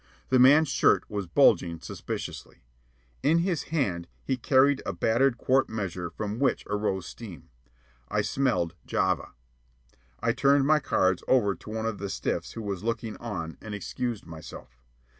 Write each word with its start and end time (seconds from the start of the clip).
The 0.29 0.39
man's 0.39 0.69
shirt 0.69 1.07
was 1.11 1.27
bulging 1.27 1.79
suspiciously. 1.79 2.63
In 3.21 3.37
his 3.37 3.65
hand 3.65 4.07
he 4.23 4.35
carried 4.35 4.81
a 4.83 4.93
battered 4.93 5.37
quart 5.37 5.69
measure 5.69 6.09
from 6.09 6.39
which 6.39 6.63
arose 6.67 7.05
steam. 7.05 7.49
I 8.09 8.21
smelled 8.23 8.73
"Java." 8.87 9.33
I 10.19 10.31
turned 10.31 10.65
my 10.65 10.79
cards 10.79 11.23
over 11.27 11.53
to 11.53 11.69
one 11.69 11.85
of 11.85 11.99
the 11.99 12.09
stiffs 12.09 12.53
who 12.53 12.63
was 12.63 12.83
looking 12.83 13.15
on, 13.17 13.59
and 13.61 13.75
excused 13.75 14.25
myself. 14.25 14.79